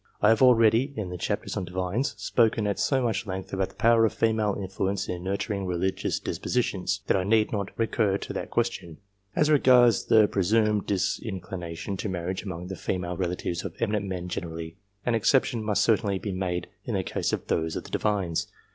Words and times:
I 0.19 0.29
have 0.29 0.41
already, 0.41 0.93
in 0.95 1.11
the 1.11 1.17
chapter 1.19 1.47
on 1.55 1.63
Divines, 1.63 2.15
spoken 2.17 2.65
at 2.65 2.79
so 2.79 3.03
much 3.03 3.27
length 3.27 3.53
about 3.53 3.69
the 3.69 3.75
power 3.75 4.03
of 4.03 4.13
female 4.13 4.57
influence 4.59 5.07
in 5.07 5.21
nurturing 5.23 5.67
religious 5.67 6.19
dispositions, 6.19 7.01
that 7.05 7.15
I 7.15 7.23
need 7.23 7.51
not 7.51 7.69
recur 7.77 8.17
to 8.17 8.33
that 8.33 8.49
question. 8.49 8.97
As 9.35 9.51
regards 9.51 10.05
the 10.05 10.27
presumed 10.27 10.87
disinclination 10.87 11.97
to 11.97 12.09
marriage 12.09 12.41
among 12.41 12.65
the 12.65 12.75
female 12.75 13.15
relatives 13.15 13.63
of 13.63 13.75
eminent 13.79 14.07
men 14.07 14.27
gener 14.27 14.49
ally, 14.51 14.73
an 15.05 15.13
exception 15.13 15.63
must 15.63 15.83
certainly 15.83 16.17
be 16.17 16.31
made 16.31 16.65
in 16.83 16.95
the 16.95 17.03
case 17.03 17.31
of 17.31 17.45
those 17.45 17.75
of 17.75 17.83
the 17.83 17.91
Divines. 17.91 18.47